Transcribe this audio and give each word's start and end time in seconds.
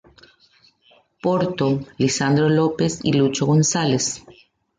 Porto, 1.21 1.79
Lisandro 1.99 2.49
López 2.49 3.01
y 3.03 3.13
Lucho 3.13 3.45
González. 3.45 4.23